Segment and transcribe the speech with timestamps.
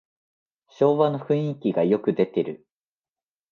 [0.67, 2.65] 昭和の雰囲気がよく出てる